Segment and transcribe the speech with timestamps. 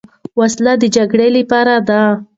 [0.39, 2.01] وسلې د جګړې لپاره دي.